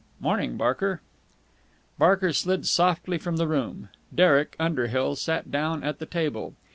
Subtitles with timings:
[0.19, 0.99] "Morning, Barker."
[1.99, 3.89] Barker slid softly from the room.
[4.15, 6.55] Derek Underhill sat down at the table.